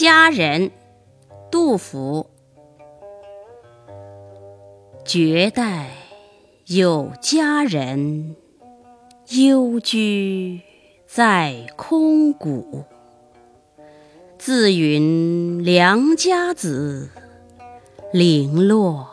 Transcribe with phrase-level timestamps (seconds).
[0.00, 0.70] 佳人，
[1.50, 2.30] 杜甫。
[5.04, 5.90] 绝代
[6.66, 8.36] 有佳人，
[9.30, 10.60] 幽居
[11.04, 12.84] 在空谷。
[14.38, 17.10] 自云良家子，
[18.12, 19.08] 零落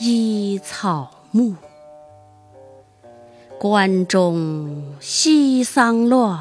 [0.00, 1.56] 依草木。
[3.58, 6.40] 关中西丧乱，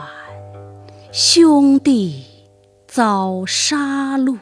[1.12, 2.35] 兄弟。
[2.96, 4.38] 遭杀戮，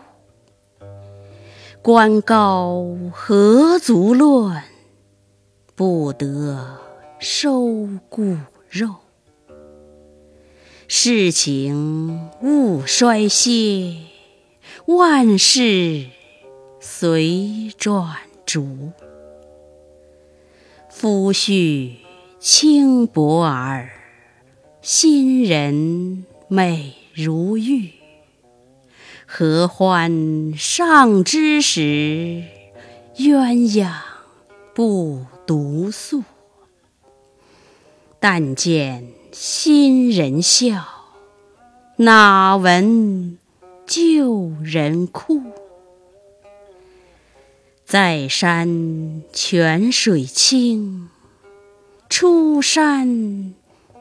[1.81, 4.61] 官高何足论，
[5.73, 6.77] 不得
[7.17, 8.37] 收骨
[8.69, 8.97] 肉。
[10.87, 13.95] 世情勿衰歇，
[14.85, 16.05] 万事
[16.79, 18.91] 随转逐。
[20.91, 21.95] 夫婿
[22.37, 23.89] 轻薄儿，
[24.83, 28.02] 新人美如玉。
[29.25, 32.43] 合欢尚之时，
[33.17, 33.91] 鸳鸯
[34.75, 36.23] 不独宿。
[38.19, 40.85] 但见新人笑，
[41.97, 43.37] 哪闻
[43.85, 45.41] 旧人哭？
[47.85, 51.09] 在山泉水清，
[52.09, 53.53] 出山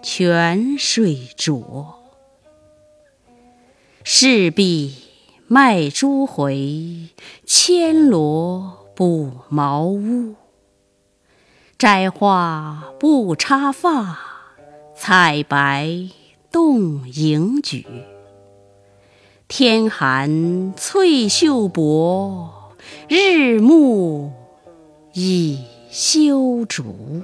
[0.02, 1.98] 泉水浊。
[4.04, 5.11] 势必。
[5.55, 7.11] 卖珠回，
[7.45, 10.34] 牵罗补茅屋。
[11.77, 14.19] 摘花不插发，
[14.97, 16.09] 采白
[16.50, 17.84] 动盈举。
[19.47, 22.72] 天寒翠袖薄，
[23.06, 24.33] 日暮
[25.12, 25.59] 倚
[25.91, 27.20] 修竹。